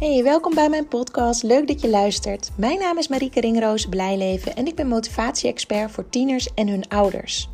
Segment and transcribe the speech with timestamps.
[0.00, 1.42] Hey, welkom bij mijn podcast.
[1.42, 2.50] Leuk dat je luistert.
[2.56, 7.48] Mijn naam is Marieke Ringroos Blijleven en ik ben motivatie-expert voor tieners en hun ouders.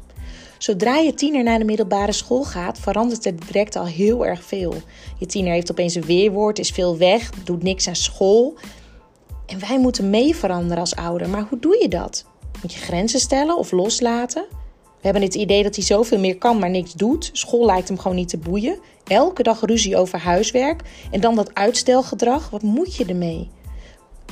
[0.58, 4.74] Zodra je tiener naar de middelbare school gaat, verandert er direct al heel erg veel.
[5.18, 8.54] Je tiener heeft opeens een weerwoord, is veel weg, doet niks aan school.
[9.46, 11.28] En wij moeten mee veranderen als ouder.
[11.28, 12.24] Maar hoe doe je dat?
[12.62, 14.46] Moet je grenzen stellen of loslaten?
[15.00, 17.30] We hebben het idee dat hij zoveel meer kan, maar niks doet.
[17.32, 18.78] School lijkt hem gewoon niet te boeien.
[19.04, 22.50] Elke dag ruzie over huiswerk en dan dat uitstelgedrag.
[22.50, 23.50] Wat moet je ermee?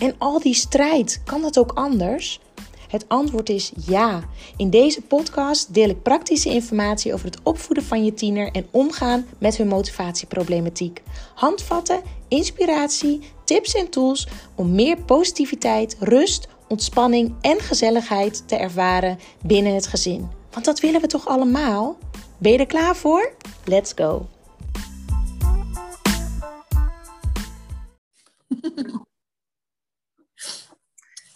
[0.01, 2.41] En al die strijd, kan dat ook anders?
[2.89, 4.25] Het antwoord is ja.
[4.57, 9.27] In deze podcast deel ik praktische informatie over het opvoeden van je tiener en omgaan
[9.39, 11.03] met hun motivatieproblematiek.
[11.35, 19.75] Handvatten, inspiratie, tips en tools om meer positiviteit, rust, ontspanning en gezelligheid te ervaren binnen
[19.75, 20.29] het gezin.
[20.55, 21.99] Want dat willen we toch allemaal?
[22.39, 23.35] Ben je er klaar voor?
[23.65, 24.29] Let's go!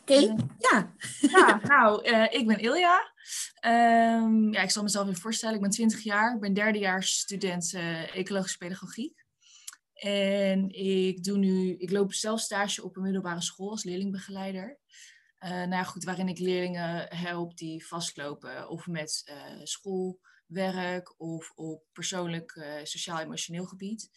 [0.01, 0.15] Oké,
[0.59, 0.95] ja.
[1.20, 3.12] Ja, nou, uh, ik ben Ilja.
[3.67, 5.55] Um, ja, ik zal mezelf even voorstellen.
[5.55, 6.35] Ik ben 20 jaar.
[6.35, 9.25] Ik ben derdejaars student uh, ecologische pedagogiek.
[9.92, 14.79] En ik, doe nu, ik loop zelf stage op een middelbare school als leerlingbegeleider.
[15.41, 21.84] Uh, nou ja, goed, waarin ik leerlingen help die vastlopen of met schoolwerk of op
[21.92, 24.11] persoonlijk sociaal-emotioneel gebied.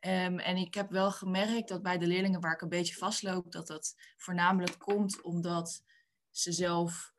[0.00, 3.52] Um, en ik heb wel gemerkt dat bij de leerlingen waar ik een beetje vastloop,
[3.52, 5.82] dat dat voornamelijk komt omdat
[6.30, 7.12] ze zelf,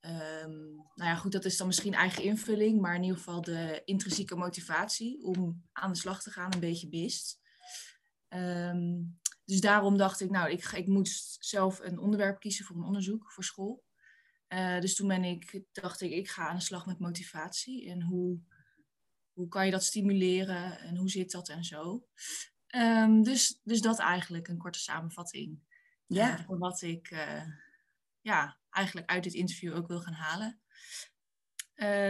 [0.00, 3.82] um, nou ja goed, dat is dan misschien eigen invulling, maar in ieder geval de
[3.84, 7.40] intrinsieke motivatie om aan de slag te gaan een beetje bist.
[8.28, 12.84] Um, dus daarom dacht ik, nou, ik, ik moet zelf een onderwerp kiezen voor een
[12.84, 13.84] onderzoek voor school.
[14.48, 18.02] Uh, dus toen ben ik, dacht ik, ik ga aan de slag met motivatie en
[18.02, 18.40] hoe
[19.32, 22.06] hoe kan je dat stimuleren en hoe zit dat en zo.
[22.76, 25.60] Um, dus, dus dat eigenlijk een korte samenvatting.
[26.06, 26.38] Ja.
[26.38, 27.44] Uh, voor wat ik uh,
[28.20, 30.60] ja, eigenlijk uit dit interview ook wil gaan halen.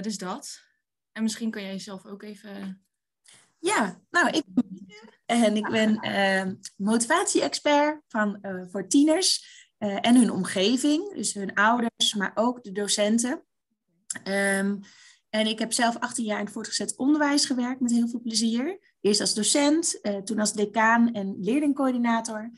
[0.02, 0.62] Dus dat.
[1.12, 2.86] En misschien kan jij jezelf ook even.
[3.62, 4.44] Ja, nou, ik
[5.26, 8.38] en ik ben ehm, motivatie-expert van,
[8.70, 13.44] voor tieners en hun omgeving, dus hun ouders, maar ook de docenten.
[14.24, 14.80] Um,
[15.34, 18.78] en ik heb zelf 18 jaar in het voortgezet onderwijs gewerkt met heel veel plezier.
[19.00, 22.50] Eerst als docent, uh, toen als decaan en leerlingcoördinator.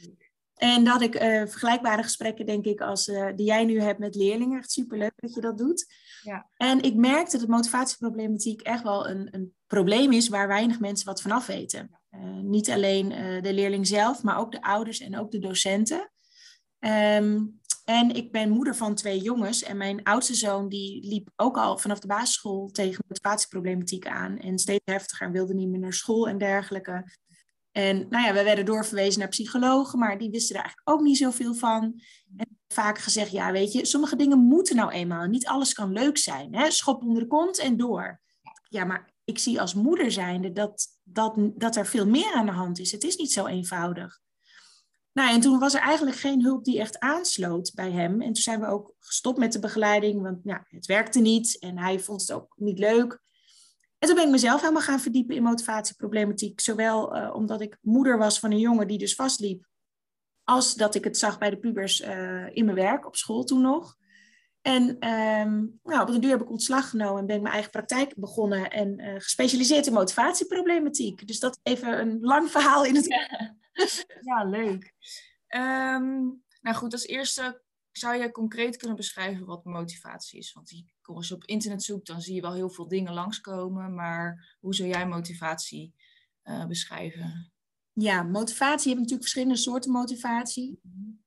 [0.54, 3.98] En dat had ik uh, vergelijkbare gesprekken, denk ik, als uh, die jij nu hebt
[3.98, 4.58] met leerlingen.
[4.58, 5.86] Echt superleuk dat je dat doet.
[6.22, 6.50] Ja.
[6.56, 11.22] En ik merkte dat motivatieproblematiek echt wel een, een probleem is waar weinig mensen wat
[11.22, 12.00] vanaf weten.
[12.42, 13.08] niet alleen
[13.42, 16.10] de leerling zelf, maar ook de ouders en ook de docenten.
[16.78, 19.62] Um, en ik ben moeder van twee jongens.
[19.62, 24.38] En mijn oudste zoon die liep ook al vanaf de basisschool tegen motivatieproblematiek aan.
[24.38, 27.12] En steeds heftiger wilde niet meer naar school en dergelijke.
[27.72, 31.16] En nou ja, we werden doorverwezen naar psychologen, maar die wisten er eigenlijk ook niet
[31.16, 31.82] zoveel van.
[32.36, 35.26] En vaak gezegd, ja weet je, sommige dingen moeten nou eenmaal.
[35.26, 36.54] Niet alles kan leuk zijn.
[36.54, 36.70] Hè?
[36.70, 38.20] Schop onder de kont en door.
[38.68, 42.52] Ja, maar ik zie als moeder zijnde dat, dat, dat er veel meer aan de
[42.52, 42.92] hand is.
[42.92, 44.22] Het is niet zo eenvoudig.
[45.12, 48.20] Nou, en toen was er eigenlijk geen hulp die echt aansloot bij hem.
[48.20, 51.78] En toen zijn we ook gestopt met de begeleiding, want ja, het werkte niet en
[51.78, 53.22] hij vond het ook niet leuk.
[53.98, 56.60] En toen ben ik mezelf helemaal gaan verdiepen in motivatieproblematiek.
[56.60, 59.66] Zowel uh, omdat ik moeder was van een jongen die dus vastliep,
[60.44, 63.60] als dat ik het zag bij de pubers uh, in mijn werk op school toen
[63.60, 63.96] nog.
[64.64, 67.70] En um, nou, op een duur heb ik ontslag genomen en ben ik mijn eigen
[67.70, 71.26] praktijk begonnen en uh, gespecialiseerd in motivatieproblematiek.
[71.26, 73.06] Dus dat even een lang verhaal in het.
[73.06, 73.56] Ja,
[74.30, 74.92] ja leuk.
[75.48, 80.52] Um, nou goed, als eerste zou je concreet kunnen beschrijven wat motivatie is?
[80.52, 83.94] Want als je op internet zoekt, dan zie je wel heel veel dingen langskomen.
[83.94, 85.94] Maar hoe zou jij motivatie
[86.44, 87.53] uh, beschrijven?
[87.94, 88.82] Ja, motivatie.
[88.82, 90.80] Je hebt natuurlijk verschillende soorten motivatie.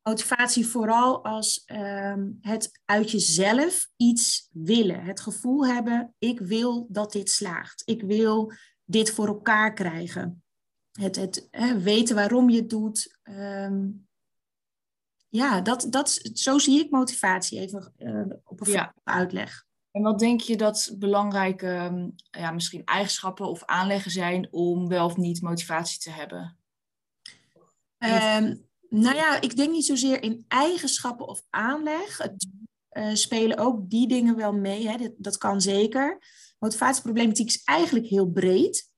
[0.03, 5.03] Motivatie vooral als um, het uit jezelf iets willen.
[5.03, 7.81] Het gevoel hebben, ik wil dat dit slaagt.
[7.85, 8.51] Ik wil
[8.85, 10.43] dit voor elkaar krijgen.
[10.91, 13.19] Het, het hè, weten waarom je het doet.
[13.23, 14.07] Um,
[15.29, 18.93] ja, dat, dat, zo zie ik motivatie even uh, op een ja.
[19.03, 19.65] uitleg.
[19.91, 25.17] En wat denk je dat belangrijke ja, misschien eigenschappen of aanleggen zijn om wel of
[25.17, 26.56] niet motivatie te hebben?
[27.99, 32.17] Um, nou ja, ik denk niet zozeer in eigenschappen of aanleg.
[32.17, 32.47] Het,
[32.91, 34.87] uh, spelen ook die dingen wel mee.
[34.87, 34.97] Hè?
[34.97, 36.19] Dat, dat kan zeker.
[36.59, 38.91] Motivatieproblematiek is eigenlijk heel breed.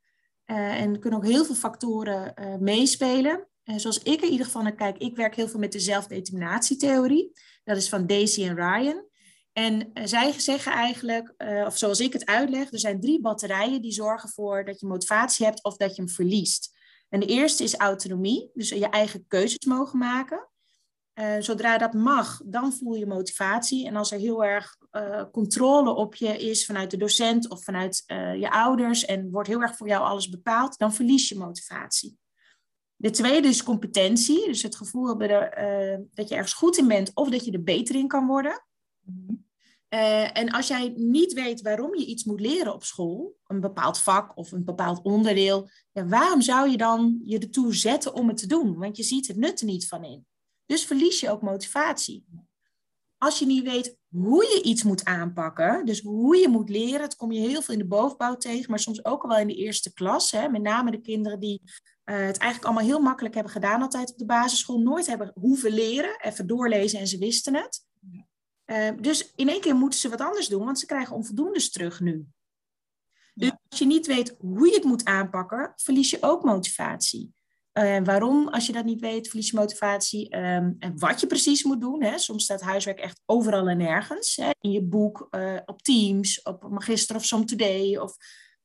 [0.45, 3.47] Uh, en er kunnen ook heel veel factoren uh, meespelen.
[3.63, 7.31] zoals ik in ieder geval naar kijk, ik werk heel veel met de zelfdeterminatietheorie.
[7.63, 9.07] Dat is van Daisy en Ryan.
[9.53, 11.33] En zij zeggen eigenlijk,
[11.65, 15.45] of zoals ik het uitleg, er zijn drie batterijen die zorgen voor dat je motivatie
[15.45, 16.77] hebt of dat je hem verliest.
[17.09, 20.49] En de eerste is autonomie, dus je eigen keuzes mogen maken.
[21.13, 23.87] Uh, zodra dat mag, dan voel je motivatie.
[23.87, 28.03] En als er heel erg uh, controle op je is vanuit de docent of vanuit
[28.07, 32.17] uh, je ouders en wordt heel erg voor jou alles bepaald, dan verlies je motivatie.
[32.95, 35.27] De tweede is competentie, dus het gevoel hebben
[36.13, 38.65] dat je ergens goed in bent of dat je er beter in kan worden.
[39.01, 39.47] Mm
[39.89, 43.99] uh, en als jij niet weet waarom je iets moet leren op school, een bepaald
[43.99, 48.37] vak of een bepaald onderdeel, ja, waarom zou je dan je ertoe zetten om het
[48.37, 48.77] te doen?
[48.77, 50.25] Want je ziet het nut er niet van in.
[50.65, 52.25] Dus verlies je ook motivatie.
[53.17, 57.15] Als je niet weet hoe je iets moet aanpakken, dus hoe je moet leren, dat
[57.15, 59.55] kom je heel veel in de bovenbouw tegen, maar soms ook al wel in de
[59.55, 60.31] eerste klas.
[60.31, 64.11] Hè, met name de kinderen die uh, het eigenlijk allemaal heel makkelijk hebben gedaan altijd
[64.11, 67.87] op de basisschool, nooit hebben hoeven leren, even doorlezen en ze wisten het.
[68.71, 71.99] Uh, dus in één keer moeten ze wat anders doen, want ze krijgen onvoldoendes terug
[71.99, 72.25] nu.
[73.33, 77.33] Dus als je niet weet hoe je het moet aanpakken, verlies je ook motivatie.
[77.73, 80.37] Uh, waarom, als je dat niet weet, verlies je motivatie.
[80.37, 82.03] Um, en wat je precies moet doen.
[82.03, 82.17] Hè.
[82.17, 84.35] Soms staat huiswerk echt overal en nergens.
[84.35, 84.49] Hè.
[84.59, 87.97] In je boek, uh, op Teams, op Magister of Some Today.
[87.97, 88.15] Of,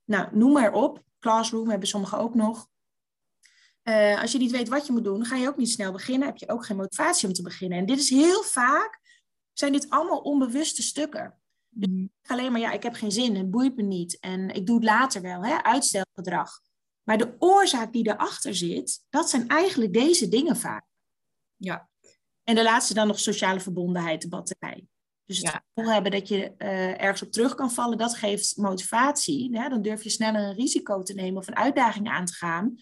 [0.04, 1.02] nou, noem maar op.
[1.18, 2.68] Classroom hebben sommigen ook nog.
[3.82, 5.92] Uh, als je niet weet wat je moet doen, dan ga je ook niet snel
[5.92, 6.28] beginnen.
[6.28, 7.78] Heb je ook geen motivatie om te beginnen.
[7.78, 9.00] En dit is heel vaak
[9.54, 11.38] zijn dit allemaal onbewuste stukken.
[11.68, 12.10] Dus mm.
[12.26, 14.84] alleen maar, ja, ik heb geen zin, het boeit me niet en ik doe het
[14.84, 16.60] later wel, hè, uitstelgedrag.
[17.02, 20.86] Maar de oorzaak die erachter zit, dat zijn eigenlijk deze dingen vaak.
[21.56, 21.88] Ja.
[22.42, 24.86] En de laatste dan nog sociale verbondenheid, de batterij.
[25.26, 25.62] Dus het ja.
[25.74, 29.58] gevoel hebben dat je uh, ergens op terug kan vallen, dat geeft motivatie.
[29.58, 29.68] Hè?
[29.68, 32.74] Dan durf je sneller een risico te nemen of een uitdaging aan te gaan.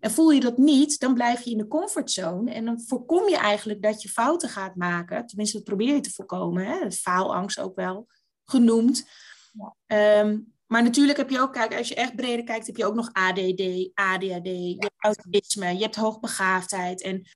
[0.00, 2.52] En voel je dat niet, dan blijf je in de comfortzone.
[2.52, 5.26] En dan voorkom je eigenlijk dat je fouten gaat maken.
[5.26, 6.66] Tenminste, dat probeer je te voorkomen.
[6.66, 6.90] Hè?
[6.90, 8.06] Faalangst ook wel
[8.44, 9.08] genoemd.
[9.52, 10.20] Ja.
[10.20, 12.94] Um, maar natuurlijk heb je ook, kijk, als je echt breder kijkt, heb je ook
[12.94, 17.02] nog ADD, ADHD, je hebt autisme, je hebt hoogbegaafdheid.
[17.02, 17.28] En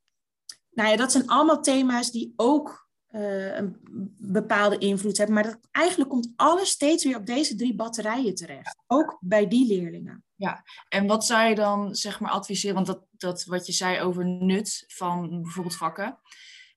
[0.70, 2.83] nou ja, dat zijn allemaal thema's die ook
[3.14, 3.76] uh, een
[4.18, 5.34] bepaalde invloed hebben.
[5.34, 8.78] Maar dat, eigenlijk komt alles steeds weer op deze drie batterijen terecht.
[8.86, 10.24] Ook bij die leerlingen.
[10.34, 12.74] Ja, en wat zou je dan zeg maar adviseren?
[12.74, 16.18] Want dat, dat wat je zei over nut van bijvoorbeeld vakken.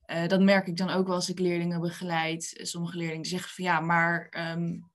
[0.06, 2.60] Uh, dat merk ik dan ook wel als ik leerlingen begeleid.
[2.62, 4.92] Sommige leerlingen zeggen van ja, maar um,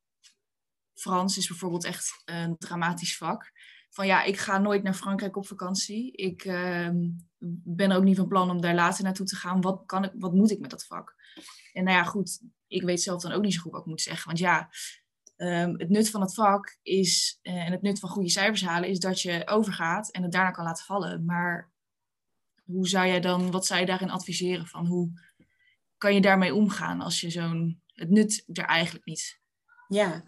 [0.95, 3.53] Frans is bijvoorbeeld echt een dramatisch vak.
[3.91, 6.13] Van ja, ik ga nooit naar Frankrijk op vakantie.
[6.13, 6.89] Ik uh,
[7.65, 9.61] ben ook niet van plan om daar later naartoe te gaan.
[9.61, 11.15] Wat, kan ik, wat moet ik met dat vak?
[11.73, 14.01] En nou ja, goed, ik weet zelf dan ook niet zo goed wat ik moet
[14.01, 14.27] zeggen.
[14.27, 14.71] Want ja,
[15.37, 18.89] um, het nut van het vak is, uh, en het nut van goede cijfers halen,
[18.89, 21.25] is dat je overgaat en het daarna kan laten vallen.
[21.25, 21.71] Maar
[22.65, 24.67] hoe zou jij dan, wat zou je daarin adviseren?
[24.67, 25.11] Van hoe
[25.99, 29.41] kan je daarmee omgaan als je zo'n, het nut er eigenlijk niet
[29.93, 30.25] ja,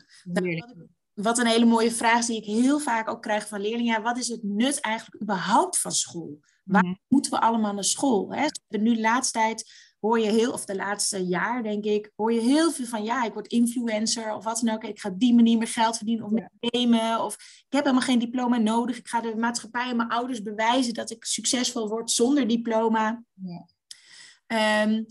[1.14, 3.94] wat een hele mooie vraag is die ik heel vaak ook krijg van leerlingen.
[3.94, 6.40] Ja, wat is het nut eigenlijk überhaupt van school?
[6.64, 6.94] Waar mhm.
[7.08, 8.32] moeten we allemaal naar school?
[8.32, 8.46] Hè?
[8.68, 9.72] Nu de laatste tijd
[10.04, 13.24] hoor je heel, of de laatste jaar denk ik, hoor je heel veel van ja,
[13.24, 14.84] ik word influencer of wat dan ook.
[14.84, 17.24] Ik ga op die manier mijn geld verdienen of nemen.
[17.24, 18.98] Of ik heb helemaal geen diploma nodig.
[18.98, 23.24] Ik ga de maatschappij en mijn ouders bewijzen dat ik succesvol word zonder diploma.
[23.34, 24.82] Ja.
[24.82, 25.06] Um,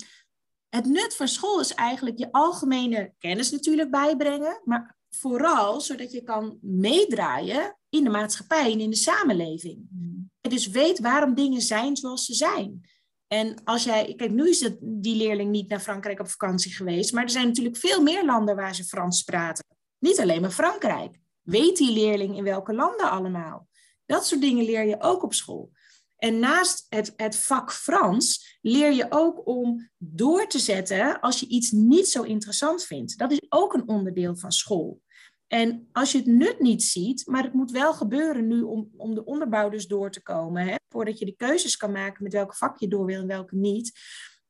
[0.69, 6.23] het nut van school is eigenlijk je algemene kennis natuurlijk bijbrengen, maar vooral zodat je
[6.23, 9.87] kan meedraaien in de maatschappij en in de samenleving.
[9.89, 10.31] Mm.
[10.41, 12.91] En dus weet waarom dingen zijn zoals ze zijn.
[13.33, 17.13] En als jij, kijk, nu is het, die leerling niet naar Frankrijk op vakantie geweest,
[17.13, 19.65] maar er zijn natuurlijk veel meer landen waar ze Frans praten.
[19.99, 21.19] Niet alleen maar Frankrijk.
[21.41, 23.67] Weet die leerling in welke landen allemaal?
[24.05, 25.71] Dat soort dingen leer je ook op school.
[26.17, 31.47] En naast het, het vak Frans leer je ook om door te zetten als je
[31.47, 33.17] iets niet zo interessant vindt.
[33.17, 35.01] Dat is ook een onderdeel van school.
[35.53, 39.15] En als je het nut niet ziet, maar het moet wel gebeuren nu om, om
[39.15, 42.55] de onderbouw dus door te komen, hè, voordat je de keuzes kan maken met welke
[42.55, 43.99] vak je door wil en welke niet,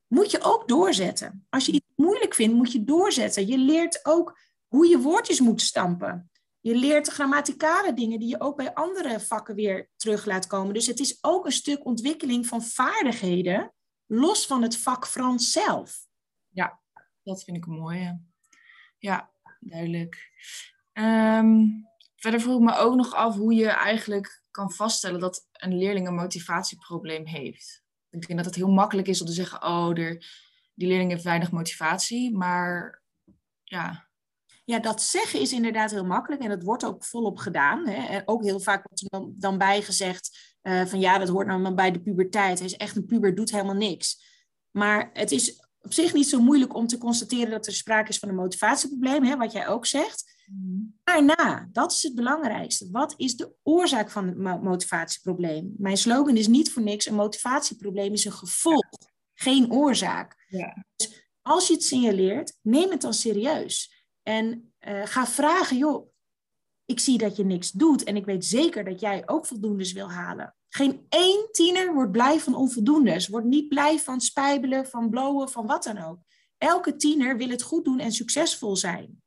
[0.06, 1.46] moet je ook doorzetten.
[1.50, 3.46] Als je iets moeilijk vindt, moet je doorzetten.
[3.46, 6.30] Je leert ook hoe je woordjes moet stampen.
[6.60, 10.74] Je leert grammaticale dingen die je ook bij andere vakken weer terug laat komen.
[10.74, 13.72] Dus het is ook een stuk ontwikkeling van vaardigheden,
[14.06, 16.06] los van het vak Frans zelf.
[16.48, 16.80] Ja,
[17.22, 18.20] dat vind ik mooi.
[18.98, 19.30] Ja,
[19.60, 20.32] duidelijk.
[20.98, 25.78] Um, verder vroeg ik me ook nog af hoe je eigenlijk kan vaststellen dat een
[25.78, 27.82] leerling een motivatieprobleem heeft.
[28.10, 30.26] Ik denk dat het heel makkelijk is om te zeggen, oh, er,
[30.74, 33.02] die leerling heeft weinig motivatie, maar
[33.62, 34.08] ja,
[34.64, 37.88] ja, dat zeggen is inderdaad heel makkelijk en dat wordt ook volop gedaan.
[37.88, 38.06] Hè.
[38.06, 41.60] En ook heel vaak wordt er dan, dan bijgezegd uh, van ja, dat hoort nou
[41.60, 42.58] maar bij de puberteit.
[42.58, 44.22] Hij is echt een puber, doet helemaal niks.
[44.70, 48.18] Maar het is op zich niet zo moeilijk om te constateren dat er sprake is
[48.18, 50.33] van een motivatieprobleem, hè, wat jij ook zegt.
[51.04, 52.88] Daarna, dat is het belangrijkste.
[52.90, 55.74] Wat is de oorzaak van het motivatieprobleem?
[55.76, 58.88] Mijn slogan is niet voor niks: een motivatieprobleem is een gevolg,
[59.34, 60.44] geen oorzaak.
[60.48, 60.84] Ja.
[60.96, 64.04] Dus als je het signaleert, neem het dan serieus.
[64.22, 66.12] En uh, ga vragen, joh,
[66.84, 70.10] ik zie dat je niks doet en ik weet zeker dat jij ook voldoendes wil
[70.10, 70.54] halen.
[70.68, 75.66] Geen één tiener wordt blij van onvoldoendes, wordt niet blij van spijbelen, van blowen, van
[75.66, 76.18] wat dan ook.
[76.58, 79.22] Elke tiener wil het goed doen en succesvol zijn.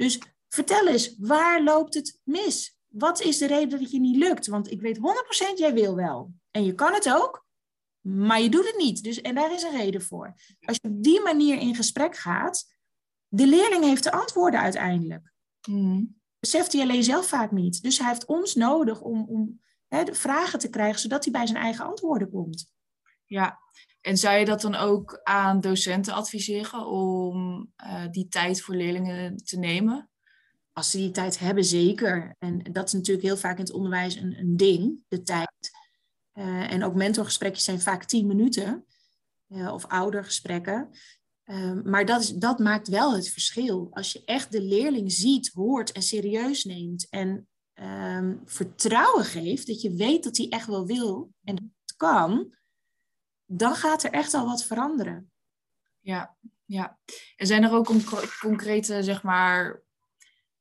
[0.00, 2.78] Dus vertel eens, waar loopt het mis?
[2.86, 4.46] Wat is de reden dat het je niet lukt?
[4.46, 5.00] Want ik weet 100%
[5.54, 6.32] jij wil wel.
[6.50, 7.46] En je kan het ook,
[8.00, 9.02] maar je doet het niet.
[9.02, 10.34] Dus, en daar is een reden voor.
[10.60, 12.74] Als je op die manier in gesprek gaat,
[13.28, 15.32] de leerling heeft de antwoorden uiteindelijk.
[15.68, 16.20] Mm.
[16.38, 17.82] Beseft hij alleen zelf vaak niet.
[17.82, 21.46] Dus hij heeft ons nodig om, om hè, de vragen te krijgen, zodat hij bij
[21.46, 22.72] zijn eigen antwoorden komt.
[23.24, 23.58] Ja,
[24.00, 29.36] en zou je dat dan ook aan docenten adviseren om uh, die tijd voor leerlingen
[29.36, 30.10] te nemen?
[30.72, 32.36] Als ze die tijd hebben, zeker.
[32.38, 35.70] En dat is natuurlijk heel vaak in het onderwijs een, een ding, de tijd.
[36.34, 38.84] Uh, en ook mentorgesprekjes zijn vaak tien minuten.
[39.48, 40.90] Uh, of oudergesprekken.
[41.44, 43.88] Ehm, maar dat, is, dat maakt wel het verschil.
[43.90, 49.80] Als je echt de leerling ziet, hoort en serieus neemt en um, vertrouwen geeft, dat
[49.80, 52.54] je weet dat hij echt wel wil en dat het kan,
[53.52, 55.30] dan gaat er echt al wat veranderen.
[56.00, 56.98] Ja, ja.
[57.36, 57.92] En zijn er ook
[58.40, 59.82] concrete, zeg maar,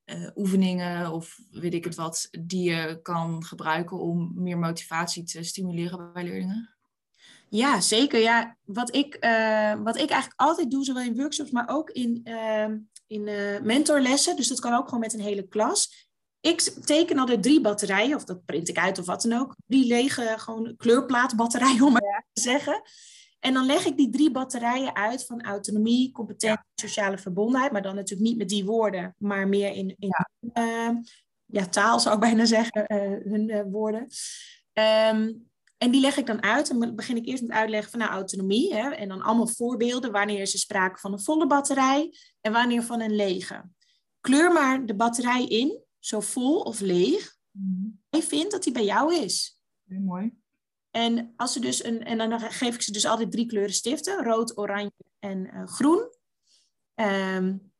[0.06, 5.44] uh, oefeningen of weet ik het wat, die je kan gebruiken om meer motivatie te
[5.44, 6.76] stimuleren bij leerlingen?
[7.50, 8.20] Ja, zeker.
[8.20, 12.22] Ja, wat, ik, uh, wat ik eigenlijk altijd doe, zowel in workshops, maar ook in,
[12.24, 12.68] uh,
[13.08, 16.08] in uh, mentorlessen, dus dat kan ook gewoon met een hele klas.
[16.42, 19.56] Ik teken altijd drie batterijen, of dat print ik uit of wat dan ook.
[19.66, 22.82] Drie lege, gewoon kleurplaatbatterijen, om te zeggen.
[23.40, 27.72] En dan leg ik die drie batterijen uit van autonomie, competentie, sociale verbondenheid.
[27.72, 30.14] Maar dan natuurlijk niet met die woorden, maar meer in, in
[30.54, 31.02] ja.
[31.46, 32.86] ja taal zou ik bijna zeggen,
[33.30, 34.08] hun woorden.
[34.74, 36.70] Um, en die leg ik dan uit.
[36.70, 38.74] En dan begin ik eerst met uitleggen van nou, autonomie.
[38.74, 40.12] Hè, en dan allemaal voorbeelden.
[40.12, 43.70] Wanneer is er sprake van een volle batterij en wanneer van een lege.
[44.22, 47.38] Kleur maar de batterij in, zo vol of leeg.
[47.52, 48.02] Mm.
[48.10, 49.60] Je vindt dat die bij jou is.
[49.88, 50.38] Heel mooi.
[50.92, 54.24] En, als ze dus een, en dan geef ik ze dus altijd drie kleuren stiften.
[54.24, 56.18] Rood, oranje en uh, groen.
[56.96, 57.72] Um,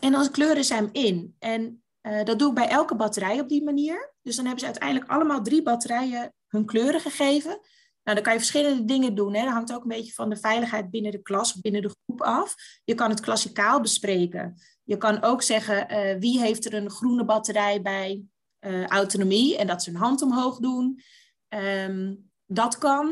[0.00, 1.36] en dan kleuren ze hem in.
[1.38, 4.14] En uh, dat doe ik bij elke batterij op die manier.
[4.22, 7.60] Dus dan hebben ze uiteindelijk allemaal drie batterijen hun kleuren gegeven.
[8.02, 9.34] Nou, dan kan je verschillende dingen doen.
[9.34, 9.44] Hè.
[9.44, 12.54] Dat hangt ook een beetje van de veiligheid binnen de klas binnen de groep af.
[12.84, 14.60] Je kan het klassikaal bespreken.
[14.84, 18.22] Je kan ook zeggen, uh, wie heeft er een groene batterij bij
[18.60, 21.00] uh, autonomie en dat ze hun hand omhoog doen.
[21.48, 23.06] Um, dat kan.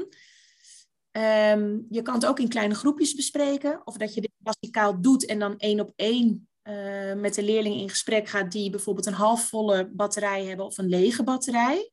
[1.13, 3.81] Um, je kan het ook in kleine groepjes bespreken.
[3.85, 7.75] Of dat je dit klassikaal doet en dan één op één uh, met de leerling
[7.75, 11.91] in gesprek gaat die bijvoorbeeld een halfvolle batterij hebben of een lege batterij.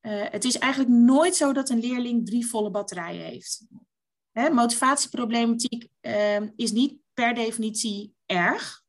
[0.00, 3.66] Uh, het is eigenlijk nooit zo dat een leerling drie volle batterijen heeft.
[4.30, 8.82] Hè, motivatieproblematiek uh, is niet per definitie erg,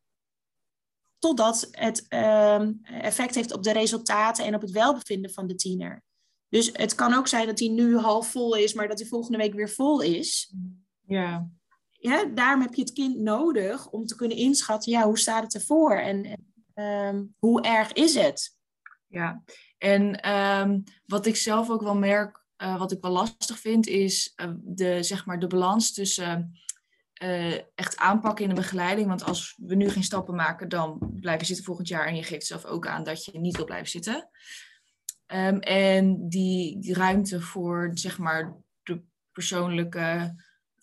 [1.18, 6.02] totdat het uh, effect heeft op de resultaten en op het welbevinden van de tiener.
[6.52, 9.38] Dus het kan ook zijn dat hij nu half vol is, maar dat hij volgende
[9.38, 10.54] week weer vol is.
[11.06, 11.48] Ja.
[11.90, 15.54] Ja, daarom heb je het kind nodig om te kunnen inschatten, ja, hoe staat het
[15.54, 16.40] ervoor en
[16.74, 18.56] ehm, hoe erg is het?
[19.06, 19.42] Ja,
[19.78, 24.32] en um, wat ik zelf ook wel merk, uh, wat ik wel lastig vind, is
[24.36, 26.60] uh, de, zeg maar, de balans tussen
[27.22, 29.08] uh, echt aanpakken in de begeleiding.
[29.08, 32.06] Want als we nu geen stappen maken, dan blijven zitten volgend jaar.
[32.06, 34.30] En je geeft zelf ook aan dat je niet wil blijven zitten.
[35.34, 40.34] Um, en die, die ruimte voor zeg maar, de persoonlijke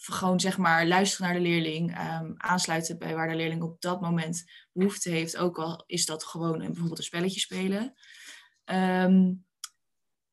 [0.01, 4.01] gewoon zeg maar luisteren naar de leerling, um, aansluiten bij waar de leerling op dat
[4.01, 7.93] moment behoefte heeft, ook al is dat gewoon bijvoorbeeld een spelletje spelen.
[8.65, 9.45] Um,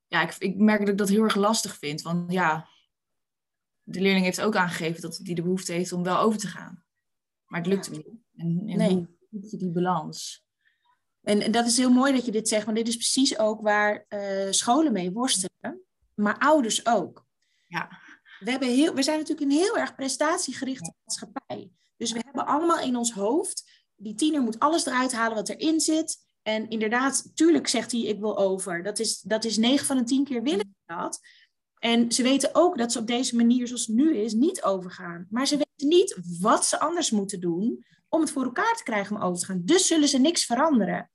[0.07, 2.69] ja, ik, ik merk dat ik dat heel erg lastig vind, want ja,
[3.83, 6.85] de leerling heeft ook aangegeven dat hij de behoefte heeft om wel over te gaan.
[7.47, 8.09] Maar het lukt hem niet.
[8.37, 9.17] En, en nee.
[9.29, 10.46] hoe je die balans?
[11.27, 13.61] En, en, dat is heel mooi dat je dit zegt, want dit is precies ook
[13.61, 15.83] waar uh, scholen mee worstelen,
[16.15, 17.27] maar ouders ook.
[17.67, 17.89] Ja
[18.39, 21.71] we, hebben heel, we zijn natuurlijk een heel erg prestatiegerichte maatschappij.
[21.97, 25.81] Dus we hebben allemaal in ons hoofd, die tiener moet alles eruit halen wat erin
[25.81, 26.25] zit.
[26.43, 28.83] En inderdaad, tuurlijk zegt hij, ik wil over.
[28.83, 31.21] Dat is, dat is 9 van de 10 keer willen dat.
[31.79, 35.27] En ze weten ook dat ze op deze manier, zoals het nu is, niet overgaan.
[35.31, 39.17] Maar ze weten niet wat ze anders moeten doen om het voor elkaar te krijgen
[39.17, 39.63] om over te gaan.
[39.65, 41.11] Dus zullen ze niks veranderen.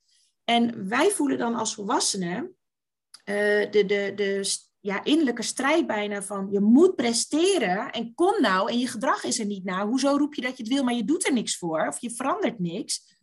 [0.52, 6.52] En wij voelen dan als volwassenen uh, de, de, de, ja, innerlijke strijd bijna van
[6.52, 9.86] je moet presteren en kom nou en je gedrag is er niet naar.
[9.86, 12.12] Hoezo roep je dat je het wil, maar je doet er niks voor of je
[12.12, 13.18] verandert niks.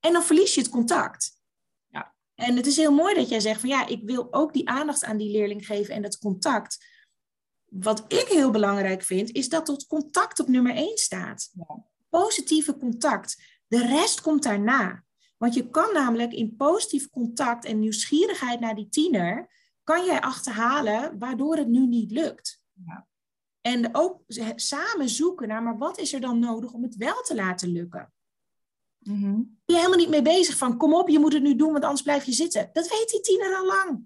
[0.00, 1.40] En dan verlies je het contact.
[1.86, 2.14] Ja.
[2.34, 5.04] En het is heel mooi dat jij zegt van ja, ik wil ook die aandacht
[5.04, 6.86] aan die leerling geven en dat contact.
[7.64, 11.50] Wat ik heel belangrijk vind, is dat dat contact op nummer één staat.
[11.52, 11.84] Ja.
[12.08, 13.42] Positieve contact.
[13.66, 15.04] De rest komt daarna.
[15.36, 21.18] Want je kan namelijk in positief contact en nieuwsgierigheid naar die tiener, kan jij achterhalen
[21.18, 22.62] waardoor het nu niet lukt.
[22.86, 23.06] Ja.
[23.60, 24.22] En ook
[24.56, 28.12] samen zoeken naar, maar wat is er dan nodig om het wel te laten lukken?
[28.98, 29.34] Mhm.
[29.34, 31.84] Ben je helemaal niet mee bezig van, kom op, je moet het nu doen, want
[31.84, 32.70] anders blijf je zitten.
[32.72, 34.02] Dat weet die tiener al lang.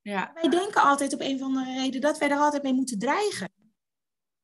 [0.00, 0.30] Ja.
[0.34, 3.52] Wij denken altijd op een of andere reden dat wij er altijd mee moeten dreigen.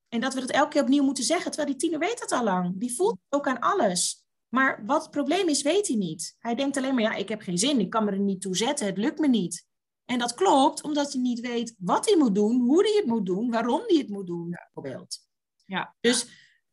[0.09, 2.45] En dat we dat elke keer opnieuw moeten zeggen, terwijl die tiener weet dat al
[2.45, 2.81] lang.
[2.81, 4.25] Die voelt ook aan alles.
[4.51, 6.37] Maar wat het probleem is, weet hij niet.
[6.39, 8.57] Hij denkt alleen maar, ja, ik heb geen zin, ik kan me er niet toe
[8.57, 9.67] zetten, het lukt me niet.
[10.05, 13.27] En dat klopt, omdat hij niet weet wat hij moet doen, hoe hij het moet
[13.27, 15.19] doen, waarom hij het moet doen, bijvoorbeeld.
[15.65, 15.97] Ja.
[16.01, 16.27] Dus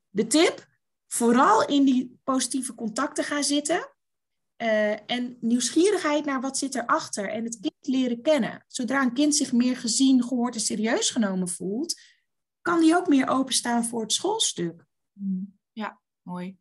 [0.09, 0.67] de tip,
[1.07, 3.91] vooral in die positieve contacten gaan zitten.
[4.55, 7.29] eh, en nieuwsgierigheid naar wat zit erachter.
[7.29, 8.65] En het kind leren kennen.
[8.67, 12.01] Zodra een kind zich meer gezien, gehoord en serieus genomen voelt,
[12.61, 14.85] kan die ook meer openstaan voor het schoolstuk.
[15.11, 15.43] Mhm.
[15.71, 16.57] Ja, mooi.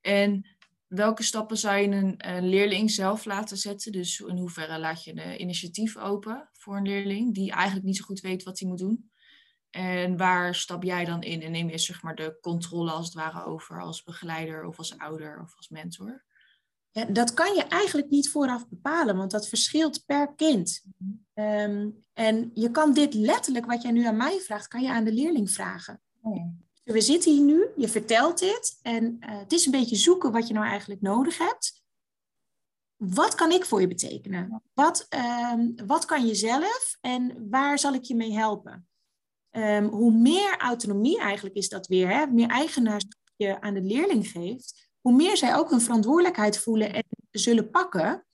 [0.00, 0.51] En
[0.94, 3.92] welke stappen zou je een eh, leerling zelf laten zetten?
[3.92, 8.04] Dus in hoeverre laat je de initiatief open voor een leerling die eigenlijk niet zo
[8.04, 9.10] goed weet wat hij moet doen?
[9.70, 13.14] En waar stap jij dan in en neem je zeg maar de controle als het
[13.14, 16.24] ware over als begeleider of als ouder of als mentor?
[16.90, 20.84] Ja, dat kan je eigenlijk niet vooraf bepalen, want dat verschilt per kind.
[21.34, 25.04] Ehm, en je kan dit letterlijk, wat jij nu aan mij vraagt, kan je aan
[25.04, 26.00] de leerling vragen.
[26.82, 30.48] We zitten hier nu, je vertelt dit en eh, het is een beetje zoeken wat
[30.48, 31.82] je nou eigenlijk nodig hebt.
[32.96, 34.62] Wat kan ik voor je betekenen?
[34.74, 38.88] Wat, ehm, wat kan je zelf en waar zal ik je mee helpen?
[39.50, 44.28] Ehm, hoe meer autonomie eigenlijk is dat weer, hè, meer eigenaarschap je aan de leerling
[44.28, 48.26] geeft, hoe meer zij ook hun verantwoordelijkheid voelen en zullen pakken.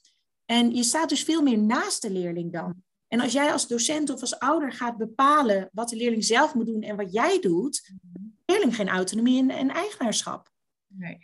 [0.45, 2.83] En je staat dus veel meer naast de leerling dan.
[3.09, 6.67] En als jij als docent of als ouder gaat bepalen wat de leerling zelf moet
[6.67, 10.51] doen en wat jij doet, de leerling geen autonomie en, en eigenaarschap.
[10.87, 11.19] Nee.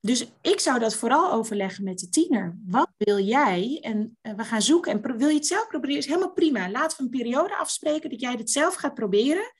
[0.00, 2.58] Dus ik zou dat vooral overleggen met de tiener.
[2.66, 3.78] Wat wil jij?
[3.80, 4.92] En uh, we gaan zoeken.
[4.92, 5.96] En wil je het zelf proberen?
[5.96, 6.70] Is helemaal prima.
[6.70, 9.52] Laten we een periode afspreken dat jij het zelf gaat proberen.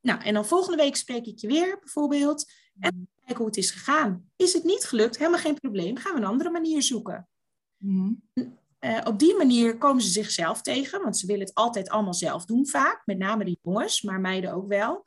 [0.00, 2.52] Nou, en dan volgende week spreek ik je weer, bijvoorbeeld.
[2.78, 4.30] En kijken hoe het is gegaan.
[4.36, 5.18] Is het niet gelukt?
[5.18, 5.96] Helemaal geen probleem.
[5.96, 7.28] Gaan we een andere manier zoeken.
[7.76, 8.12] Mhm.
[8.84, 12.44] Uh, op die manier komen ze zichzelf tegen, want ze willen het altijd allemaal zelf
[12.44, 13.02] doen vaak.
[13.04, 15.04] Met name de jongens, maar meiden ook wel.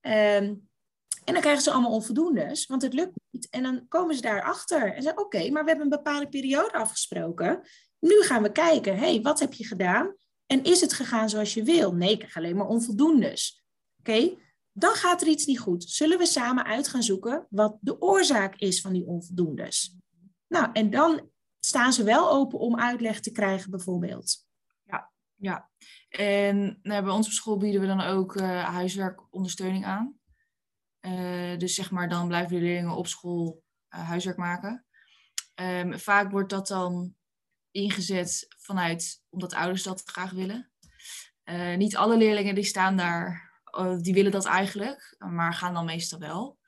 [0.00, 0.68] Um,
[1.24, 3.48] en dan krijgen ze allemaal onvoldoendes, want het lukt niet.
[3.50, 7.60] En dan komen ze daarachter en zeggen, oké, maar we hebben een bepaalde periode afgesproken.
[7.98, 10.14] Nu gaan we kijken, hey, wat heb je gedaan?
[10.46, 11.92] En is het gegaan zoals je wil?
[11.94, 13.64] Nee, ik krijg alleen maar onvoldoendes.
[13.98, 14.36] Oké,
[14.72, 15.84] dan gaat er iets niet goed.
[15.84, 19.96] Zullen we samen uit gaan zoeken wat de oorzaak is van die onvoldoendes?
[20.48, 21.30] Nou, en dan
[21.64, 24.46] staan ze wel open om uitleg te krijgen, bijvoorbeeld.
[24.82, 25.70] Ja, ja.
[26.08, 30.18] En nou, bij ons op school bieden we dan ook uh, huiswerkondersteuning aan.
[31.00, 33.62] Uh, dus zeg maar, dan blijven de leerlingen op school
[33.94, 34.86] uh, huiswerk maken.
[35.54, 37.14] Um, vaak wordt dat dan
[37.70, 40.72] ingezet vanuit omdat ouders dat graag willen.
[41.76, 43.52] Niet alle leerlingen die staan daar,
[44.00, 46.58] die willen dat eigenlijk, maar gaan dan meestal wel.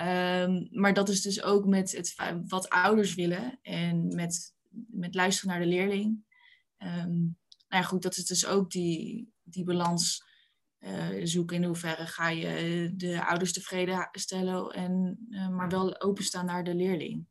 [0.00, 2.14] Um, maar dat is dus ook met het,
[2.46, 4.54] wat ouders willen en met,
[4.86, 6.24] met luisteren naar de leerling.
[6.78, 7.36] Um,
[7.68, 10.24] nou ja, goed, dat is dus ook die, die balans
[10.80, 11.56] uh, zoeken.
[11.56, 16.74] In hoeverre ga je de ouders tevreden stellen, en, uh, maar wel openstaan naar de
[16.74, 17.26] leerling.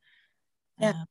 [0.73, 1.08] Ja,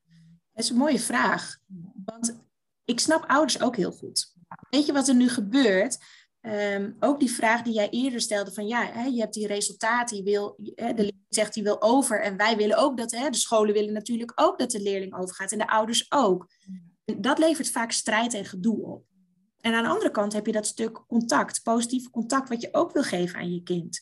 [0.53, 1.59] dat is een mooie vraag.
[2.05, 2.45] Want
[2.85, 4.35] ik snap ouders ook heel goed.
[4.71, 5.99] Weet je wat er nu gebeurt?
[6.47, 10.17] Um, ook die vraag die jij eerder stelde van ja, hè, je hebt die resultaten,
[10.17, 13.31] je wil, hè, de leerling zegt die wil over en wij willen ook dat, hè,
[13.31, 16.47] de scholen willen natuurlijk ook dat de leerling overgaat en de ouders ook.
[17.05, 19.05] Dat levert vaak strijd en gedoe op.
[19.61, 22.93] En aan de andere kant heb je dat stuk contact, positief contact, wat je ook
[22.93, 24.01] wil geven aan je kind.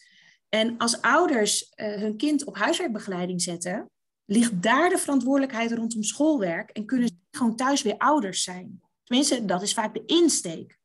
[0.48, 3.90] En als ouders uh, hun kind op huiswerkbegeleiding zetten,
[4.24, 8.80] ligt daar de verantwoordelijkheid rondom schoolwerk en kunnen ze gewoon thuis weer ouders zijn.
[9.04, 10.78] Tenminste, dat is vaak de insteek.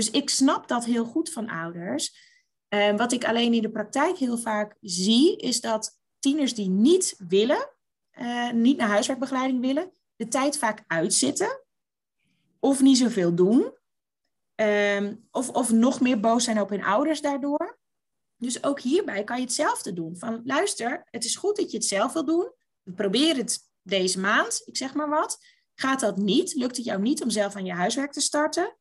[0.00, 2.14] Dus ik snap dat heel goed van ouders.
[2.68, 7.14] Uh, wat ik alleen in de praktijk heel vaak zie, is dat tieners die niet
[7.28, 7.70] willen,
[8.20, 11.64] uh, niet naar huiswerkbegeleiding willen, de tijd vaak uitzitten.
[12.58, 13.72] Of niet zoveel doen.
[14.54, 17.78] Um, of, of nog meer boos zijn op hun ouders daardoor.
[18.36, 20.16] Dus ook hierbij kan je hetzelfde doen.
[20.16, 22.52] Van luister, het is goed dat je het zelf wil doen.
[22.84, 25.38] Probeer het deze maand, ik zeg maar wat.
[25.74, 28.76] Gaat dat niet, lukt het jou niet om zelf aan je huiswerk te starten,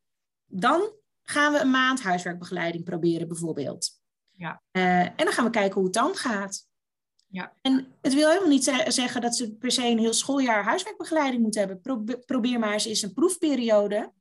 [0.45, 0.97] dan
[1.29, 3.89] gaan we een maand huiswerkbegeleiding proberen bijvoorbeeld.
[4.31, 4.61] Ja.
[4.71, 6.67] Uh, en dan gaan we kijken hoe het dan gaat.
[7.27, 7.53] Ja.
[7.61, 11.67] En het wil helemaal niet zeggen dat ze per se een heel schooljaar huiswerkbegeleiding moeten
[11.67, 12.05] hebben.
[12.25, 14.13] probeer maar eens eens een proefperiode.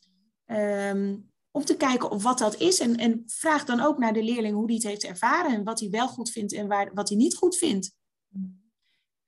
[0.45, 1.17] Ehm,
[1.51, 2.81] om te kijken of wat dat is.
[2.81, 5.55] En, en vraag dan ook naar de leerling hoe die het heeft ervaren.
[5.55, 7.97] En wat hij wel goed vindt en waar, wat hij niet goed vindt.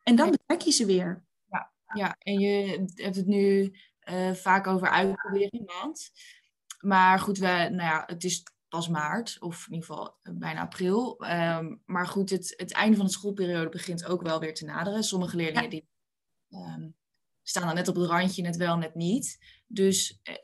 [0.03, 1.25] En dan betrek je ze weer.
[1.51, 2.17] Ja, ja.
[2.19, 3.75] en je hebt het nu
[4.09, 6.11] uh, vaak over uitproberen maand.
[6.81, 10.61] Maar goed, we, nou ja, het is pas maart, of in ieder geval eh, bijna
[10.61, 11.19] april.
[11.19, 15.03] Ehm, maar goed, het, het einde van de schoolperiode begint ook wel weer te naderen.
[15.03, 15.89] Sommige leerlingen die,
[16.51, 16.89] ehm,
[17.43, 19.39] staan dan net op het randje, net wel, net niet.
[19.67, 20.35] Dus eh,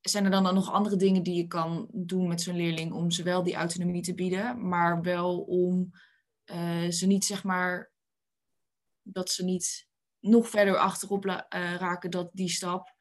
[0.00, 3.10] zijn er dan, dan nog andere dingen die je kan doen met zo'n leerling om
[3.10, 5.90] ze wel die autonomie te bieden, maar wel om
[6.44, 7.92] uh, ze niet, zeg maar,
[9.02, 9.88] dat ze niet
[10.20, 11.24] nog verder achterop
[11.78, 12.96] raken dat die stap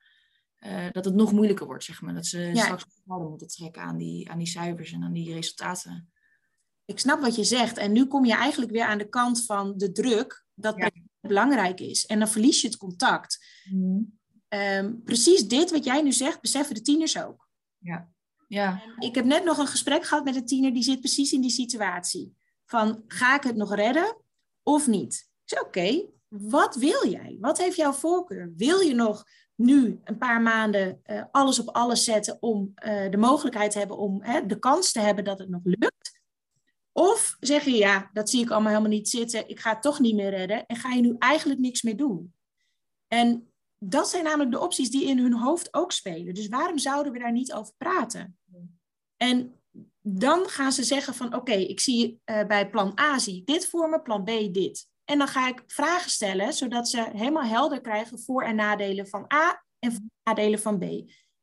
[0.68, 2.14] uh, dat het nog moeilijker wordt, zeg maar.
[2.14, 6.12] Dat ze straks harder moeten trekken aan die, aan die cijfers en aan die resultaten.
[6.86, 7.78] Ik snap wat je zegt.
[7.78, 12.06] En nu kom je eigenlijk weer aan de kant van de druk, dat belangrijk is.
[12.06, 13.46] En dan verlies je het contact.
[13.72, 14.18] Mm.
[14.50, 17.50] Um, precies dit wat jij nu zegt, beseffen de tieners ook.
[17.78, 18.10] Ja.
[18.48, 18.84] ja.
[19.00, 21.50] ik heb net nog een gesprek gehad met een tiener die zit precies in die
[21.50, 22.36] situatie.
[22.66, 24.18] Van, ga ik het nog redden
[24.64, 25.14] of niet?
[25.14, 27.38] Ik zei, oké, wat wil jij?
[27.40, 28.54] Wat heeft jouw voorkeur?
[28.56, 29.26] Wil je nog
[29.58, 33.98] nu een paar maanden uh, alles op alles zetten om uh, de mogelijkheid te hebben
[33.98, 36.20] om hè, de kans te hebben dat het nog lukt?
[36.92, 40.00] Of zeg je ja, dat zie ik allemaal helemaal niet zitten, ik ga het toch
[40.00, 42.34] niet meer redden en ga je nu eigenlijk niks meer doen?
[43.08, 46.34] En dat zijn namelijk de opties die in hun hoofd ook spelen.
[46.34, 48.38] Dus waarom zouden we daar niet over praten?
[49.18, 49.56] En
[50.02, 53.90] dan gaan ze zeggen van oké, ik zie uh, bij plan A zie dit voor
[53.90, 54.88] me, plan B dit.
[55.10, 59.26] En dan ga ik vragen stellen, zodat ze helemaal helder krijgen voor- en nadelen van
[59.34, 60.84] A en voor- en nadelen van B.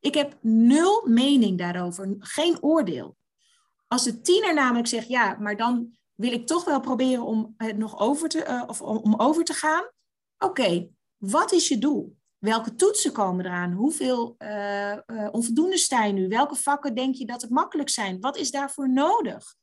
[0.01, 3.17] Ik heb nul mening daarover, geen oordeel.
[3.89, 7.77] Als de tiener namelijk zegt, ja, maar dan wil ik toch wel proberen om het
[7.77, 9.91] nog over te, uh, of om, over te gaan.
[10.39, 12.17] Oké, wat is je doel?
[12.39, 13.73] Welke toetsen komen eraan?
[13.73, 16.29] Hoeveel uh, uh, onvoldoende sta je nu?
[16.29, 18.21] Welke vakken denk je dat het makkelijk zijn?
[18.21, 19.55] Wat is daarvoor nodig?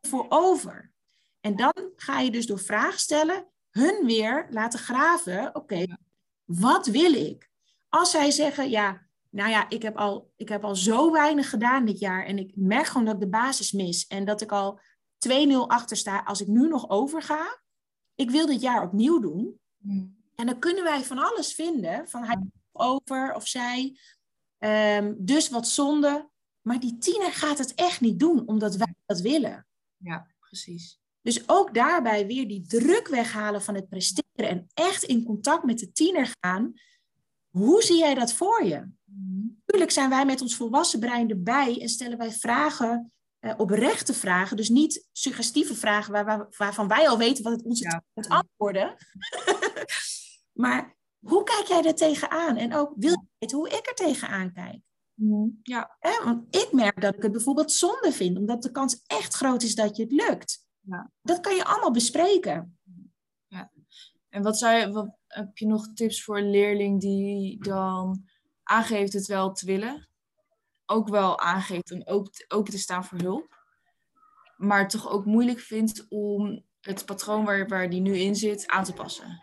[0.00, 0.92] Voor over?
[1.40, 5.54] En dan ga je dus door vragen stellen, hun weer laten graven.
[5.54, 5.84] Oké,
[6.44, 7.50] wat wil ik?
[7.88, 11.84] Als zij zeggen, ja, nou ja, ik heb, al, ik heb al zo weinig gedaan
[11.84, 14.80] dit jaar en ik merk gewoon dat ik de basis mis en dat ik al
[15.28, 15.30] 2-0
[15.66, 17.60] achter sta als ik nu nog overga.
[18.14, 19.60] Ik wil dit jaar opnieuw doen.
[19.78, 20.16] Hmm.
[20.34, 22.38] En dan kunnen wij van alles vinden, van hij
[22.72, 23.98] over of zij.
[24.58, 26.30] Um, dus wat zonde.
[26.60, 29.66] Maar die tiener gaat het echt niet doen, omdat wij dat willen.
[29.96, 31.00] Ja, precies.
[31.28, 35.78] Dus ook daarbij weer die druk weghalen van het presteren en echt in contact met
[35.78, 36.72] de tiener gaan.
[37.48, 38.86] Hoe zie jij dat voor je?
[39.56, 44.56] Natuurlijk zijn wij met ons volwassen brein erbij en stellen wij vragen, uh, oprechte vragen,
[44.56, 48.02] dus niet suggestieve vragen waar, waar, waarvan wij al weten wat het ons ja.
[48.14, 48.96] moet antwoorden.
[50.62, 52.56] maar hoe kijk jij er tegenaan?
[52.56, 54.80] En ook wil je weten hoe ik er tegenaan kijk?
[55.62, 55.96] Ja.
[56.24, 59.74] want ik merk dat ik het bijvoorbeeld zonde vind, omdat de kans echt groot is
[59.74, 60.66] dat je het lukt.
[60.88, 61.10] Ja.
[61.22, 62.78] Dat kan je allemaal bespreken.
[63.46, 63.72] Ja.
[64.28, 68.24] En wat, zou je, wat heb je nog tips voor een leerling die dan
[68.62, 70.08] aangeeft het wel te willen?
[70.86, 72.02] Ook wel aangeeft om
[72.48, 73.56] open te staan voor hulp.
[74.56, 78.84] Maar toch ook moeilijk vindt om het patroon waar, waar die nu in zit aan
[78.84, 79.42] te passen.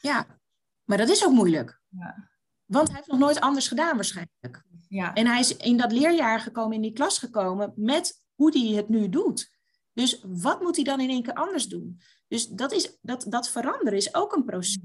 [0.00, 0.40] Ja,
[0.84, 1.80] maar dat is ook moeilijk.
[1.88, 2.30] Ja.
[2.64, 4.64] Want hij heeft nog nooit anders gedaan waarschijnlijk.
[4.88, 5.14] Ja.
[5.14, 8.88] En hij is in dat leerjaar gekomen, in die klas gekomen, met hoe hij het
[8.88, 9.55] nu doet.
[9.96, 12.00] Dus wat moet hij dan in één keer anders doen?
[12.28, 14.78] Dus dat, is, dat, dat veranderen is ook een proces.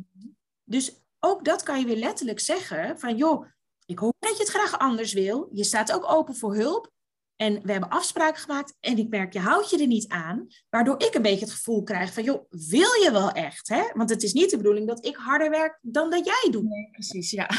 [0.64, 3.46] Dus ook dat kan je weer letterlijk zeggen van joh,
[3.86, 5.50] ik hoop dat je het graag anders wil.
[5.52, 6.92] Je staat ook open voor hulp.
[7.36, 10.48] En we hebben afspraken gemaakt en ik merk, je houdt je er niet aan.
[10.70, 13.68] Waardoor ik een beetje het gevoel krijg van, joh, wil je wel echt?
[13.68, 13.84] Hè?
[13.94, 16.64] Want het is niet de bedoeling dat ik harder werk dan dat jij doet.
[16.64, 17.50] Nee, precies, ja.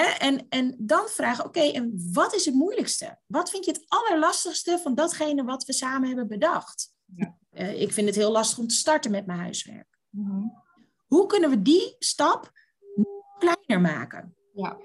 [0.00, 3.18] En, en dan vragen, oké, en wat is het moeilijkste?
[3.26, 6.92] Wat vind je het allerlastigste van datgene wat we samen hebben bedacht?
[7.14, 7.36] Ja.
[7.52, 9.98] Uh, ik vind het heel lastig om te starten met mijn huiswerk.
[10.10, 10.62] Mm-hmm.
[11.06, 12.50] Hoe kunnen we die stap
[13.38, 14.36] kleiner maken?
[14.54, 14.78] Ja.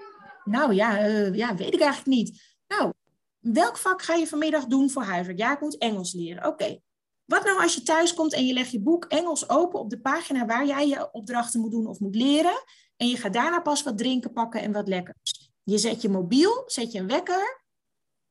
[0.43, 2.58] Nou ja, uh, ja, weet ik eigenlijk niet.
[2.67, 2.93] Nou,
[3.39, 5.39] welk vak ga je vanmiddag doen voor huiswerk?
[5.39, 6.45] Ja, ik moet Engels leren.
[6.45, 6.80] Oké.
[7.30, 10.00] Wat nou als je thuis komt en je legt je boek Engels open op de
[10.00, 12.63] pagina waar jij je opdrachten moet doen of moet leren?
[12.98, 15.52] En je gaat daarna pas wat drinken pakken en wat lekkers.
[15.63, 17.63] Je zet je mobiel, zet je een wekker.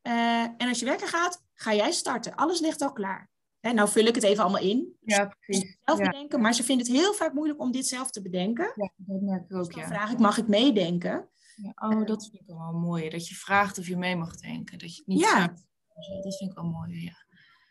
[0.02, 2.34] Uh, en als je wekker gaat, ga jij starten.
[2.34, 3.30] Alles ligt al klaar.
[3.60, 4.96] Hè, nou vul ik het even allemaal in.
[5.00, 5.78] Ja, precies.
[5.84, 6.04] Zelf ja.
[6.04, 8.72] bedenken, maar ze vinden het heel vaak moeilijk om dit zelf te bedenken.
[8.76, 9.88] Ja, dat merk ik ook, dus dan ja.
[9.88, 11.28] vraag ik, mag ik meedenken?
[11.56, 11.88] ja.
[11.88, 13.08] Oh, dat vind ik wel mooi.
[13.08, 14.78] Dat je vraagt of je mee mag denken.
[14.78, 15.28] Dat je het niet Ja.
[15.28, 15.66] vraagt.
[16.22, 17.26] Dat vind ik wel mooi, ja.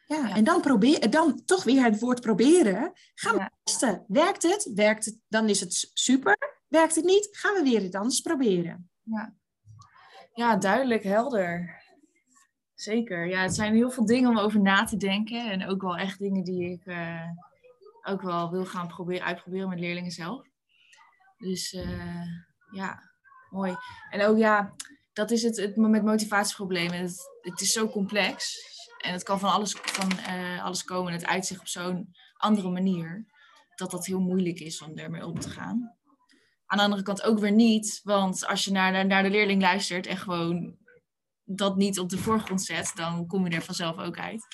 [0.08, 2.92] Ja, en dan, probeer, dan toch weer het woord proberen.
[3.14, 4.06] Gaan we testen.
[4.08, 4.72] Werkt het?
[4.76, 5.20] Werkt het?
[5.28, 6.38] Dan is het super.
[6.68, 7.30] Werkt het niet?
[7.32, 8.90] Gaan we weer iets anders proberen.
[9.04, 9.34] Ja.
[10.34, 11.82] ja, duidelijk, helder.
[12.74, 13.28] Zeker.
[13.28, 15.52] Ja, het zijn heel veel dingen om over na te denken.
[15.52, 17.30] En ook wel echt dingen die ik eh,
[18.04, 20.48] ook wel wil gaan proberen, uitproberen met leerlingen zelf.
[21.38, 22.26] Dus eh,
[22.72, 23.04] ja,
[23.50, 23.76] mooi.
[24.10, 24.74] En ook ja,
[25.14, 26.98] dat is het, het met motivatieproblemen.
[27.00, 28.56] Het, het is zo complex.
[29.08, 31.14] En het kan van alles, van, eh, alles komen.
[31.14, 33.26] En het uitzicht op zo'n andere manier.
[33.76, 35.96] Dat dat heel moeilijk is om ermee om te gaan.
[36.66, 38.00] Aan de andere kant ook weer niet.
[38.04, 40.78] Want als je naar, naar, naar de leerling luistert en gewoon
[41.44, 44.46] dat niet op de voorgrond zet, dan kom je er vanzelf ook uit.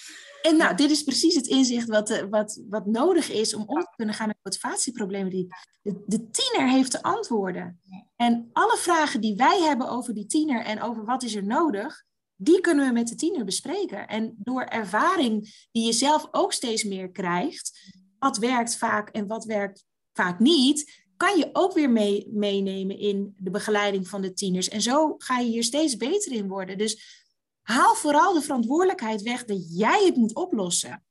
[0.41, 3.81] En nou, dit is precies het inzicht wat, eh, wat, wat nodig is om om
[3.81, 5.29] te kunnen gaan met motivatieproblemen.
[5.29, 5.47] Die,
[5.81, 7.81] de, de tiener heeft de antwoorden.
[8.15, 12.03] En alle vragen die wij hebben over die tiener en over wat is er nodig,
[12.43, 14.07] die kunnen we met de tiener bespreken.
[14.07, 19.45] En door ervaring die je zelf ook steeds meer krijgt, wat werkt vaak en wat
[19.45, 24.69] werkt vaak niet, kan je ook weer mee, meenemen in de begeleiding van de tieners.
[24.69, 26.77] En zo ga je hier steeds beter in worden.
[26.77, 27.23] Dus
[27.61, 31.03] haal vooral de verantwoordelijkheid weg dat jij het moet oplossen.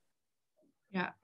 [0.88, 1.16] Ja,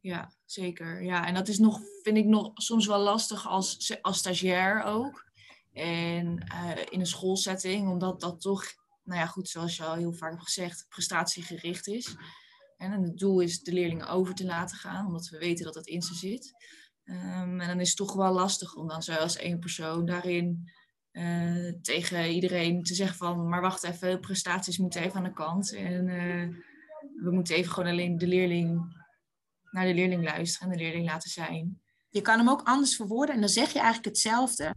[0.00, 1.02] ja zeker.
[1.02, 5.30] Ja, en dat is nog, vind ik nog soms wel lastig als, als stagiair ook.
[5.72, 8.64] En uh, in een schoolsetting, omdat dat toch,
[9.04, 12.16] nou ja, goed, zoals je al heel vaak hebt gezegd, prestatiegericht is.
[12.76, 15.86] En het doel is de leerlingen over te laten gaan, omdat we weten dat het
[15.86, 16.54] in ze zit.
[17.04, 20.70] Um, en dan is het toch wel lastig om dan zo als één persoon daarin
[21.12, 25.74] uh, tegen iedereen te zeggen van, maar wacht even, prestaties moeten even aan de kant.
[25.74, 26.48] En uh,
[27.22, 28.96] we moeten even gewoon alleen de leerling,
[29.70, 31.80] naar de leerling luisteren en de leerling laten zijn.
[32.08, 34.74] Je kan hem ook anders verwoorden en dan zeg je eigenlijk hetzelfde.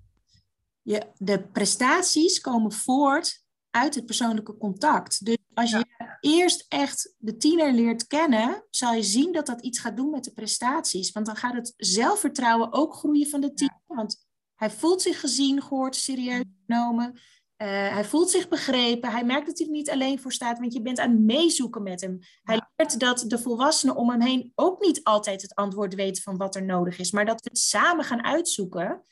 [0.81, 3.44] Je, de prestaties komen voort
[3.75, 5.25] uit het persoonlijke contact.
[5.25, 6.17] Dus als je ja.
[6.21, 10.23] eerst echt de tiener leert kennen, zal je zien dat dat iets gaat doen met
[10.23, 11.11] de prestaties.
[11.11, 13.81] Want dan gaat het zelfvertrouwen ook groeien van de tiener.
[13.87, 13.95] Ja.
[13.95, 17.11] Want hij voelt zich gezien, gehoord, serieus genomen.
[17.11, 19.11] Uh, hij voelt zich begrepen.
[19.11, 21.83] Hij merkt dat hij er niet alleen voor staat, want je bent aan het meezoeken
[21.83, 22.19] met hem.
[22.43, 26.37] Hij leert dat de volwassenen om hem heen ook niet altijd het antwoord weten van
[26.37, 29.03] wat er nodig is, maar dat we het samen gaan uitzoeken.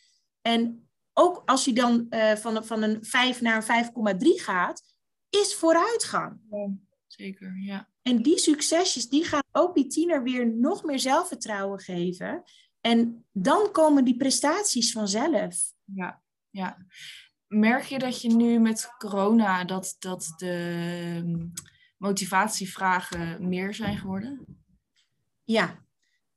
[0.41, 4.83] En ook als je dan uh, van, van een 5 naar een 5,3 gaat,
[5.29, 6.39] is vooruitgang.
[6.49, 6.73] Ja,
[7.07, 7.89] zeker, ja.
[8.01, 12.43] En die succesjes, die gaan ook die tiener weer nog meer zelfvertrouwen geven.
[12.81, 15.73] En dan komen die prestaties vanzelf.
[15.83, 16.85] Ja, ja.
[17.47, 21.49] Merk je dat je nu met corona dat, dat de
[21.97, 24.63] motivatievragen meer zijn geworden?
[25.43, 25.85] Ja,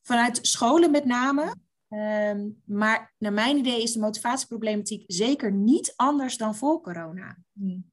[0.02, 1.54] vanuit scholen met name.
[1.88, 7.38] Um, maar naar mijn idee is de motivatieproblematiek zeker niet anders dan voor corona.
[7.52, 7.90] Hmm.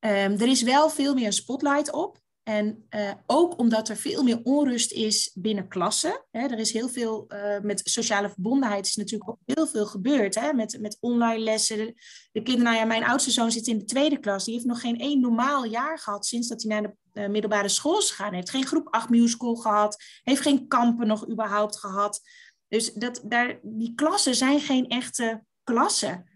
[0.00, 2.22] Um, er is wel veel meer een spotlight op.
[2.44, 6.24] En uh, ook omdat er veel meer onrust is binnen klassen.
[6.30, 10.34] Hè, er is heel veel uh, met sociale verbondenheid is natuurlijk ook heel veel gebeurd.
[10.34, 11.76] Hè, met, met online lessen.
[11.76, 11.94] De,
[12.32, 14.44] de kinderen, nou ja, mijn oudste zoon zit in de tweede klas.
[14.44, 17.68] Die heeft nog geen één normaal jaar gehad sinds dat hij naar de uh, middelbare
[17.68, 18.28] school is gegaan.
[18.28, 20.02] Hij heeft geen groep 8 musical gehad.
[20.22, 22.20] Heeft geen kampen nog überhaupt gehad.
[22.74, 26.28] Dus dat, daar, die klassen zijn geen echte klassen.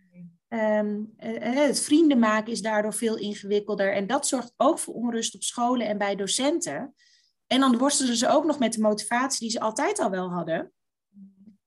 [0.49, 3.95] Um, het vrienden maken is daardoor veel ingewikkelder.
[3.95, 6.95] En dat zorgt ook voor onrust op scholen en bij docenten.
[7.47, 10.73] En dan worstelen ze ook nog met de motivatie die ze altijd al wel hadden.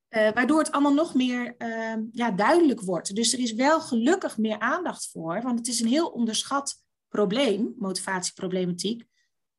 [0.10, 3.16] Uh, waardoor het allemaal nog meer uh, ja, duidelijk wordt.
[3.16, 5.42] Dus er is wel gelukkig meer aandacht voor.
[5.42, 9.04] Want het is een heel onderschat probleem, motivatieproblematiek.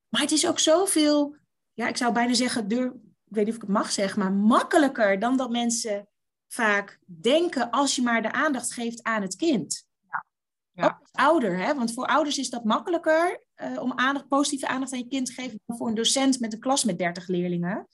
[0.08, 1.36] Maar het is ook zoveel,
[1.72, 2.94] ja, ik zou bijna zeggen, deur,
[3.32, 6.08] ik weet niet of ik het mag zeggen, maar makkelijker dan dat mensen
[6.48, 9.86] vaak denken als je maar de aandacht geeft aan het kind.
[10.08, 10.24] Ja.
[10.72, 10.84] Ja.
[10.84, 11.74] Ook als ouder, hè?
[11.74, 15.32] want voor ouders is dat makkelijker uh, om aandacht, positieve aandacht aan je kind te
[15.32, 17.88] geven dan voor een docent met een klas met 30 leerlingen.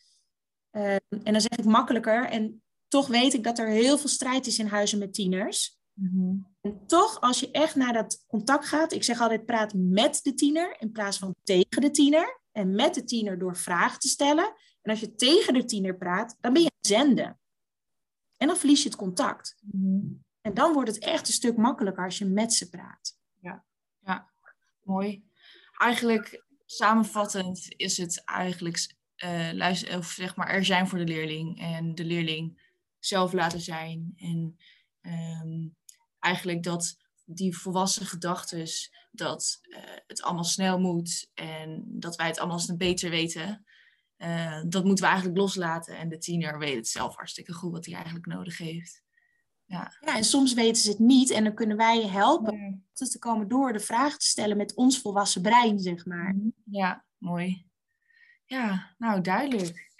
[0.72, 4.46] Uh, en dan zeg ik makkelijker en toch weet ik dat er heel veel strijd
[4.46, 5.79] is in huizen met tieners.
[5.92, 6.46] Mm-hmm.
[6.61, 10.35] En toch, als je echt naar dat contact gaat, ik zeg altijd praat met de
[10.35, 12.40] tiener in plaats van tegen de tiener.
[12.53, 14.53] En met de tiener door vragen te stellen.
[14.88, 17.38] En als je tegen de tiener praat, dan ben je zenden.
[18.37, 19.57] En dan verlies je het contact.
[19.61, 20.24] Mm-hmm.
[20.40, 23.18] En dan wordt het echt een stuk makkelijker als je met ze praat.
[23.40, 23.64] Ja,
[24.05, 24.31] ja.
[24.83, 25.24] mooi.
[25.79, 31.61] Eigenlijk samenvattend is het eigenlijk uh, luister, of zeg maar er zijn voor de leerling
[31.61, 34.12] en de leerling zelf laten zijn.
[34.16, 34.59] En
[35.01, 35.77] um,
[36.18, 38.66] eigenlijk dat die volwassen gedachten,
[39.11, 43.66] dat uh, het allemaal snel moet en dat wij het allemaal beter weten,
[44.18, 45.96] uh, dat moeten we eigenlijk loslaten.
[45.96, 49.02] En de tiener weet het zelf hartstikke goed wat hij eigenlijk nodig heeft.
[49.64, 49.92] Ja.
[50.00, 53.07] ja, en soms weten ze het niet en dan kunnen wij je helpen ja.
[53.07, 56.37] te komen door de vraag te stellen met ons volwassen brein, zeg maar.
[56.64, 57.66] Ja, mooi.
[58.44, 59.92] Ja, nou duidelijk.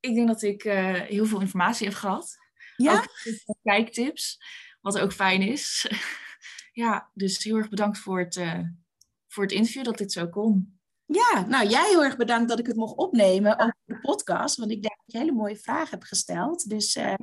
[0.00, 2.36] Ik denk dat ik uh, heel veel informatie heb gehad.
[2.76, 3.06] Ja?
[3.44, 4.38] Ook kijktips,
[4.80, 5.90] wat ook fijn is.
[6.72, 8.60] ja, dus heel erg bedankt voor het, uh,
[9.26, 10.75] voor het interview dat dit zo kon.
[11.06, 14.56] Ja, nou jij heel erg bedankt dat ik het mocht opnemen over de podcast.
[14.56, 16.68] Want ik denk dat je hele mooie vragen hebt gesteld.
[16.68, 17.14] Dus uh,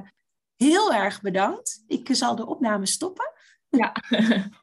[0.55, 1.83] heel erg bedankt.
[1.87, 3.31] Ik zal de opname stoppen.
[3.69, 3.95] Ja.